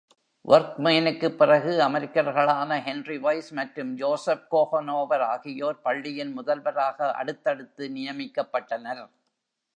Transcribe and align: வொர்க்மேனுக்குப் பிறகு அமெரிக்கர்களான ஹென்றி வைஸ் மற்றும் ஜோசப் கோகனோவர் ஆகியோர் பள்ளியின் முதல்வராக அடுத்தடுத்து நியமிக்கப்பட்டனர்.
வொர்க்மேனுக்குப் 0.45 1.35
பிறகு 1.35 1.79
அமெரிக்கர்களான 1.79 2.81
ஹென்றி 2.81 3.17
வைஸ் 3.17 3.51
மற்றும் 3.51 3.91
ஜோசப் 3.95 4.47
கோகனோவர் 4.51 5.25
ஆகியோர் 5.27 5.81
பள்ளியின் 5.81 6.33
முதல்வராக 6.33 7.11
அடுத்தடுத்து 7.11 7.87
நியமிக்கப்பட்டனர். 7.89 9.03